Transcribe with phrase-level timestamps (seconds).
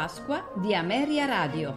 [0.00, 1.76] Pasqua di Ameria Radio,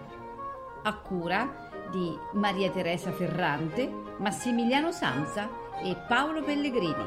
[0.84, 3.86] a cura di Maria Teresa Ferrante,
[4.20, 5.50] Massimiliano Sanza
[5.84, 7.04] e Paolo Pellegrini.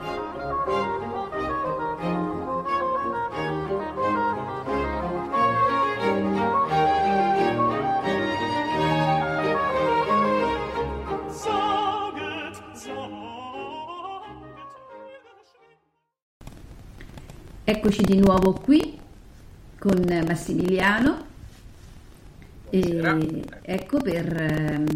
[17.64, 18.95] Eccoci di nuovo qui
[19.86, 21.24] con Massimiliano.
[22.70, 24.86] E ecco per, ehm,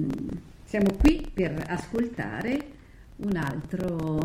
[0.65, 2.67] siamo qui per ascoltare
[3.19, 4.19] un altro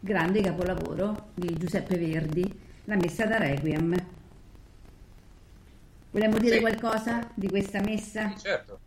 [0.00, 2.52] grande capolavoro di Giuseppe Verdi,
[2.86, 3.94] la messa da Requiem.
[6.10, 6.60] Vogliamo dire Sì.
[6.60, 8.28] qualcosa di questa messa?
[8.28, 8.80] Sì, certo.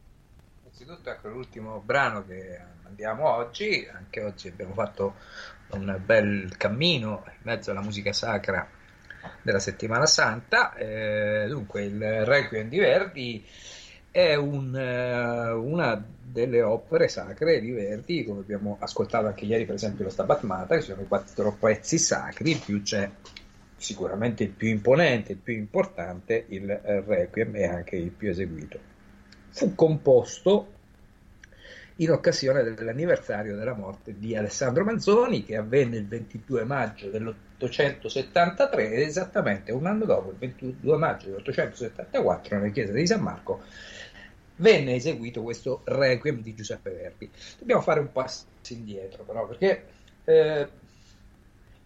[0.63, 5.15] Innanzitutto ecco l'ultimo brano che andiamo oggi, anche oggi abbiamo fatto
[5.71, 8.67] un bel cammino in mezzo alla musica sacra
[9.41, 10.73] della settimana santa.
[10.75, 13.45] Eh, dunque, il Requiem di Verdi
[14.11, 19.75] è un, eh, una delle opere sacre di Verdi, come abbiamo ascoltato anche ieri, per
[19.75, 23.09] esempio, lo Stabat Mater, che sono i quattro pezzi sacri, in più c'è
[23.77, 28.79] sicuramente il più imponente, il più importante, il Requiem e anche il più eseguito.
[29.49, 30.74] Fu composto
[31.97, 38.99] in occasione dell'anniversario della morte di Alessandro Manzoni, che avvenne il 22 maggio dell'873, ed
[38.99, 43.63] esattamente un anno dopo, il 22 maggio dell'874, nella chiesa di San Marco,
[44.57, 47.29] venne eseguito questo Requiem di Giuseppe Verdi.
[47.59, 49.85] Dobbiamo fare un passo indietro, però, perché
[50.25, 50.67] eh,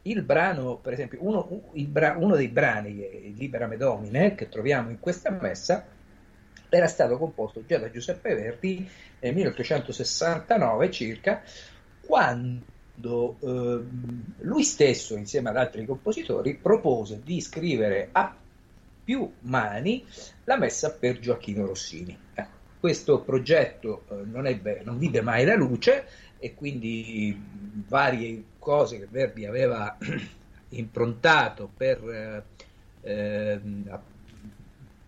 [0.04, 1.48] il brano, per esempio, uno,
[1.88, 5.86] bra- uno dei brani, Libera Me Domine, che troviamo in questa messa,
[6.70, 8.90] era stato composto già da Giuseppe Verdi
[9.20, 11.42] nel 1869 circa,
[12.00, 18.36] quando ehm, lui stesso, insieme ad altri compositori, propose di scrivere a
[19.04, 20.06] più mani
[20.44, 22.18] la messa per Gioacchino Rossini.
[22.34, 26.06] Ecco, questo progetto eh, non, ebbe- non vide mai la luce
[26.38, 27.36] e quindi
[27.88, 29.98] varie cose che Verdi aveva
[30.70, 32.44] improntato per, eh,
[33.10, 34.02] ehm,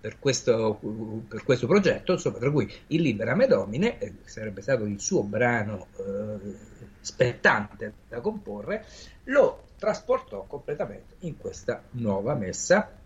[0.01, 0.79] per questo,
[1.28, 5.22] per questo progetto, insomma, tra cui il Libera Me Domine, eh, sarebbe stato il suo
[5.22, 6.56] brano eh,
[7.00, 8.84] spettante da comporre,
[9.25, 12.97] lo trasportò completamente in questa nuova messa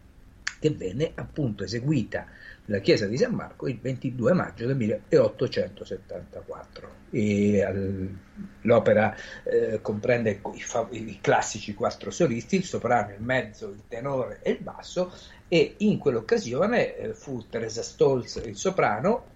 [0.57, 2.28] che venne appunto eseguita
[2.66, 7.03] nella chiesa di San Marco il 22 maggio del 1874.
[7.11, 8.17] E, al-
[8.61, 14.51] l'opera eh, comprende i, i classici quattro solisti, il soprano, il mezzo, il tenore e
[14.51, 15.13] il basso,
[15.47, 19.33] e in quell'occasione eh, fu Teresa Stolz il soprano,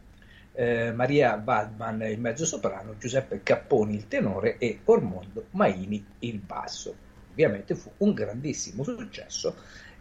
[0.54, 6.96] eh, Maria Waldman il mezzo soprano, Giuseppe Capponi il tenore e Ormondo Maini il basso.
[7.32, 9.56] Ovviamente fu un grandissimo successo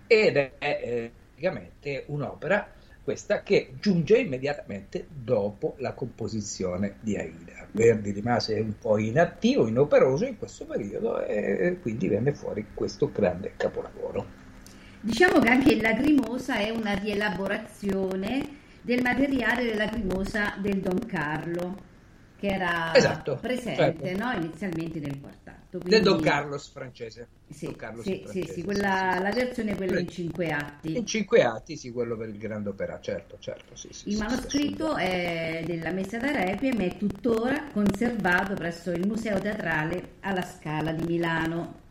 [0.07, 2.73] ed è eh, un'opera
[3.05, 7.67] questa che giunge immediatamente dopo la composizione di Aida.
[7.71, 13.53] Verdi rimase un po' inattivo, inoperoso in questo periodo e quindi venne fuori questo grande
[13.57, 14.38] capolavoro.
[15.01, 21.87] Diciamo che anche Lacrimosa è una rielaborazione del materiale della Lacrimosa del Don Carlo,
[22.37, 24.25] che era Esatto, presente certo.
[24.25, 25.57] no, inizialmente nel quartato.
[25.71, 27.29] Del quindi- Don Carlos francese.
[27.51, 30.97] Sì, Don Carlos sì, francese, sì, quella- sì, la versione quella in Quello- cinque atti.
[30.97, 34.97] In cinque atti, sì, quello per il grande opera, certo, certo, sì, sì, Il manoscritto
[34.97, 41.05] è della Messa da Requiem è tuttora conservato presso il Museo Teatrale alla Scala di
[41.07, 41.87] Milano.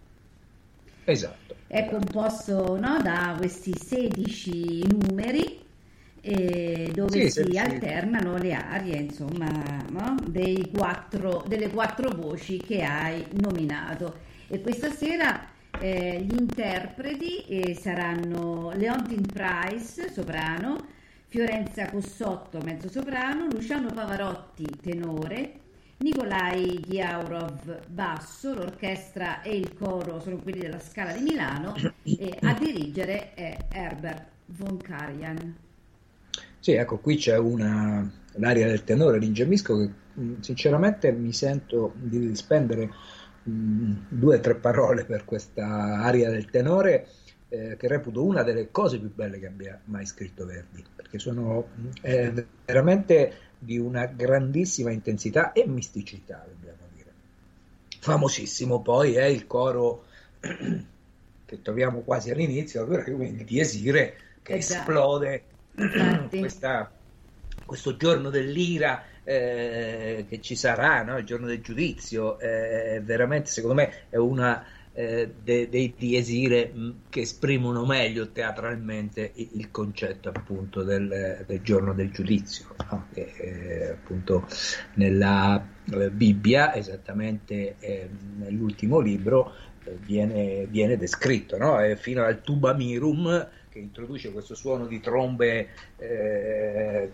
[1.14, 1.56] Esatto.
[1.66, 5.66] È composto no, da questi 16 numeri
[6.22, 7.58] eh, dove Sì, si 16.
[7.58, 14.22] alternano le arie, insomma, no, dei quattro- delle quattro voci che hai nominato.
[14.48, 20.88] E questa sera eh, gli interpreti eh, saranno Leontin Price, soprano,
[21.28, 25.67] Fiorenza Cossotto, mezzo soprano, Luciano Pavarotti, tenore,
[26.00, 31.74] Nikolai Ghiaurov, basso, l'orchestra e il coro sono quelli della Scala di Milano
[32.04, 35.56] e a dirigere è Herbert von Karajan.
[36.60, 42.36] Sì, ecco, qui c'è una, l'aria del tenore, l'ingemisco, che mh, sinceramente mi sento di
[42.36, 42.92] spendere
[43.44, 45.66] mh, due o tre parole per questa
[46.04, 47.08] aria del tenore,
[47.50, 51.70] eh, che reputo una delle cose più belle che abbia mai scritto Verdi, perché sono
[52.02, 52.32] è
[52.66, 57.12] veramente di una grandissima intensità e misticità, dobbiamo dire.
[58.00, 60.06] Famosissimo poi è il coro
[60.40, 64.78] che troviamo quasi all'inizio, il di Esire, che già.
[64.80, 65.44] esplode
[66.30, 66.90] questa-
[67.66, 71.18] questo giorno dell'ira eh, che ci sarà, no?
[71.18, 74.66] il giorno del giudizio, eh, veramente secondo me è una,
[74.98, 81.62] eh, de, dei diesire mh, che esprimono meglio teatralmente il, il concetto appunto del, del,
[81.62, 83.06] giorno del giudizio, no?
[83.14, 84.48] che eh, appunto
[84.96, 89.54] nella eh, Bibbia, esattamente eh, nell'ultimo libro,
[89.84, 91.78] eh, viene, viene, descritto, no?
[91.98, 97.12] fino al Tubamirum che introduce questo suono di trombe eh,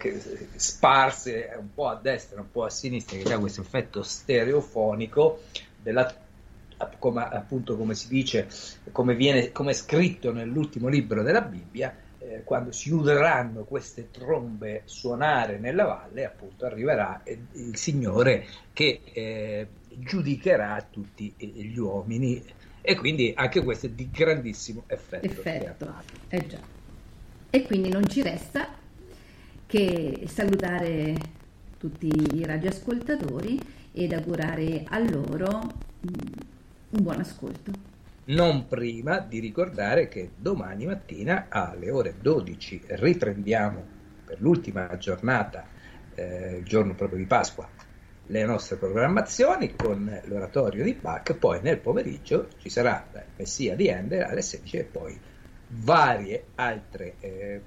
[0.56, 5.42] sparse un po' a destra, un po' a sinistra, che dà questo effetto stereofonico
[5.82, 6.23] della
[7.00, 8.48] come, appunto come si dice,
[8.92, 14.84] come, viene, come è scritto nell'ultimo libro della Bibbia, eh, quando si udranno queste trombe
[14.86, 22.44] suonare nella valle, appunto arriverà il Signore che eh, giudicherà tutti gli uomini
[22.82, 25.26] e quindi anche questo è di grandissimo effetto.
[25.26, 25.94] Effetto,
[26.30, 26.46] eh.
[27.50, 28.68] E quindi non ci resta
[29.66, 31.16] che salutare
[31.78, 33.60] tutti i radioascoltatori
[33.94, 35.62] ed augurare a loro
[36.94, 37.72] un buon ascolto.
[38.26, 43.84] Non prima di ricordare che domani mattina alle ore 12 riprendiamo
[44.26, 45.66] per l'ultima giornata,
[46.16, 47.68] eh, il giorno proprio di Pasqua,
[48.28, 53.88] le nostre programmazioni con l'oratorio di Bach, poi nel pomeriggio ci sarà la Messia di
[53.88, 55.20] Ender alle 16 e poi
[55.68, 57.62] varie altre eh,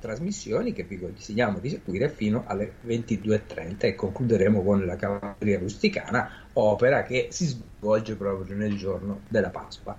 [0.00, 6.43] trasmissioni che vi consigliamo di seguire fino alle 22.30 e concluderemo con la cavalleria rusticana,
[6.54, 9.98] opera che si svolge proprio nel giorno della Pasqua.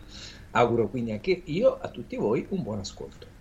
[0.52, 3.35] Auguro quindi anche io a tutti voi un buon ascolto.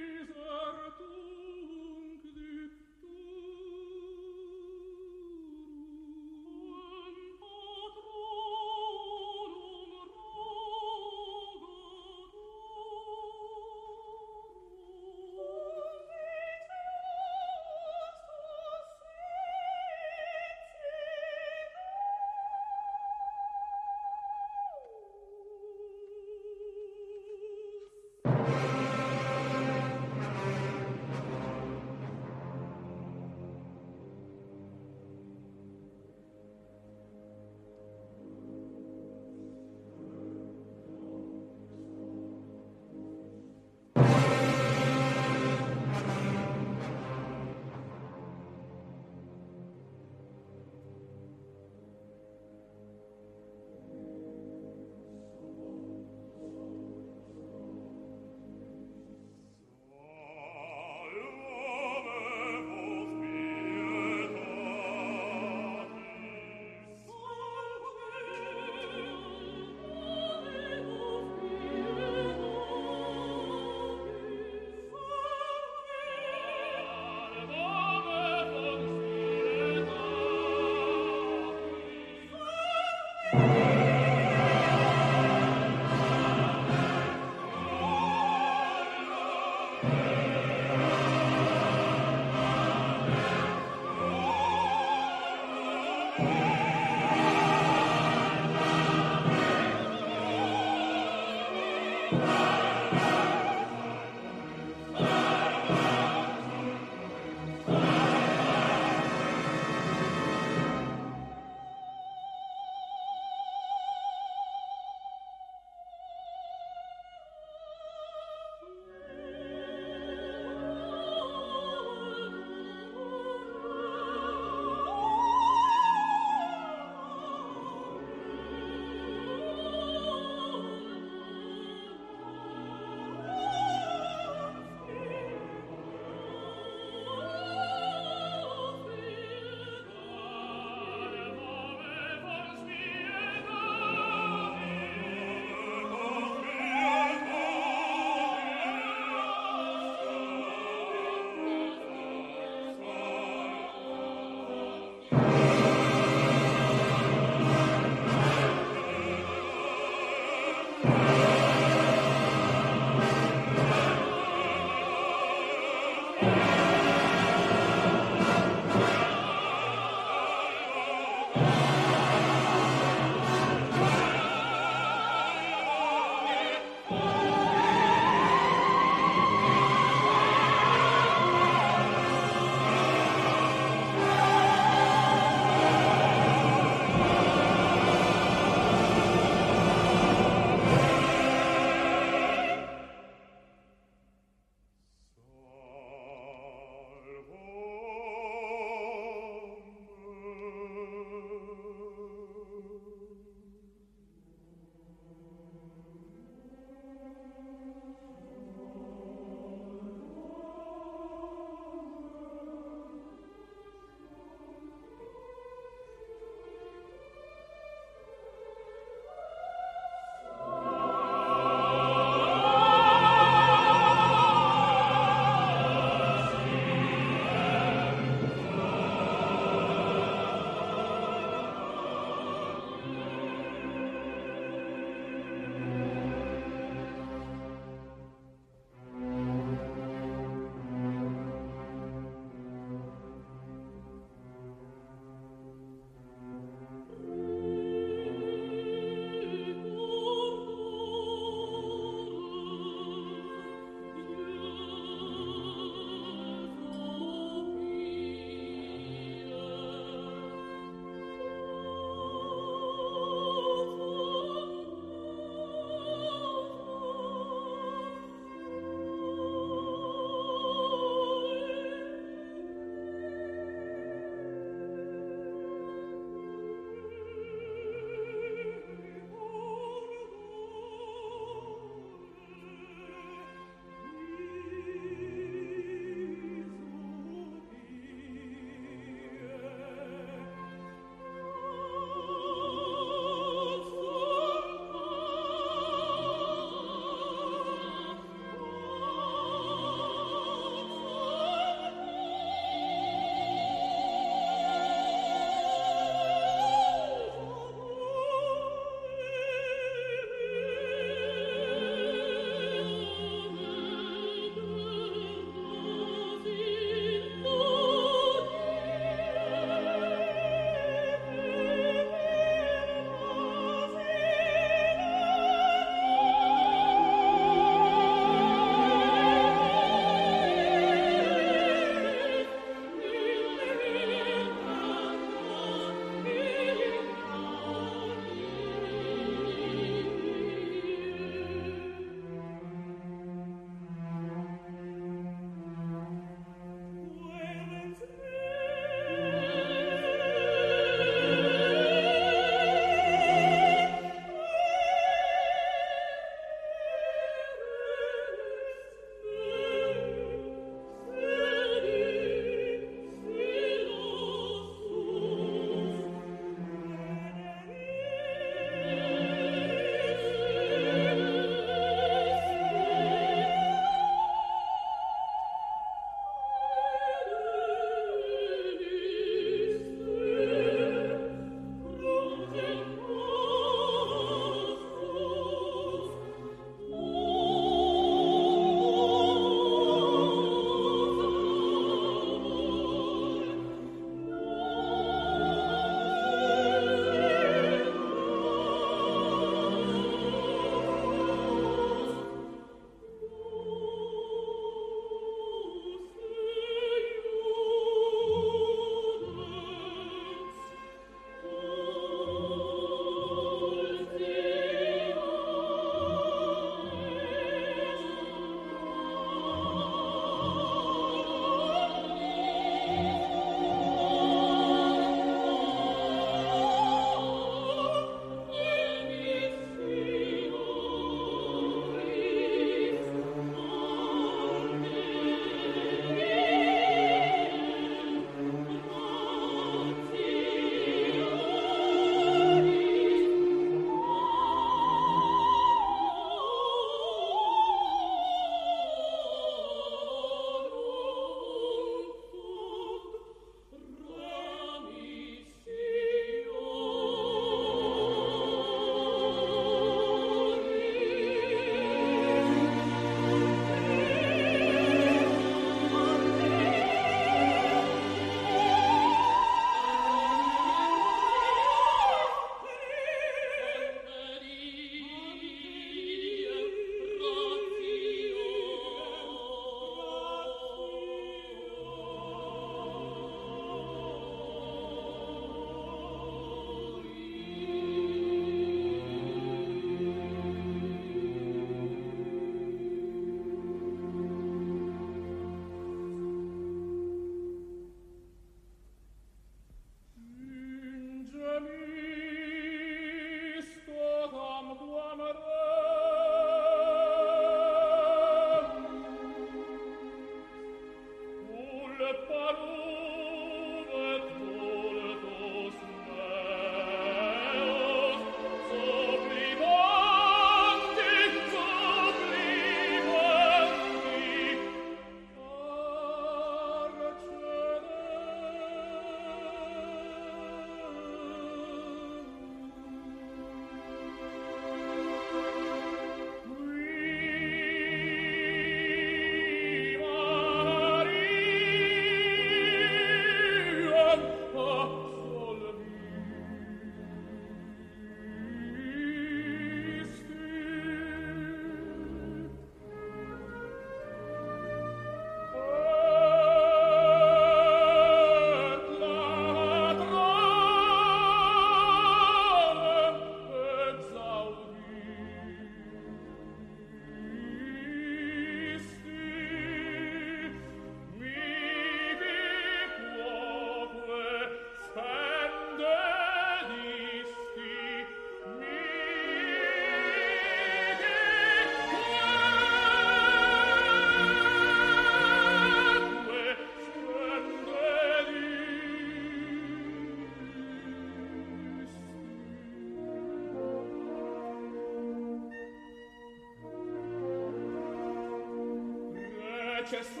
[599.71, 600.00] righteous